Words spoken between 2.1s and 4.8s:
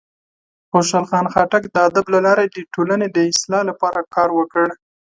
له لارې د ټولنې د اصلاح لپاره کار وکړ.